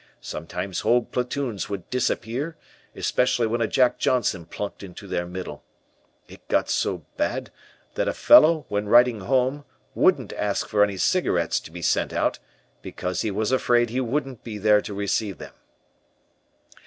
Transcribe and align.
Sometimes 0.19 0.79
whole 0.79 1.03
platoons 1.03 1.69
would 1.69 1.87
disappear, 1.91 2.57
especially 2.95 3.45
when 3.45 3.61
a 3.61 3.67
'Jack 3.67 3.99
Johnson' 3.99 4.47
plunked 4.47 4.81
into 4.81 5.05
their 5.07 5.27
middle. 5.27 5.63
It 6.27 6.47
got 6.47 6.71
so 6.71 7.05
bad, 7.17 7.51
that 7.93 8.07
a 8.07 8.13
fellow, 8.15 8.65
when 8.67 8.87
writing 8.87 9.19
home, 9.19 9.63
wouldn't 9.93 10.33
ask 10.33 10.67
for 10.67 10.83
any 10.83 10.97
cigarettes 10.97 11.59
to 11.59 11.71
be 11.71 11.83
sent 11.83 12.13
out, 12.13 12.39
because 12.81 13.21
he 13.21 13.29
was 13.29 13.51
afraid 13.51 13.91
he 13.91 14.01
wouldn't 14.01 14.43
be 14.43 14.57
there 14.57 14.81
to 14.81 14.93
receive 14.95 15.37
them. 15.37 15.53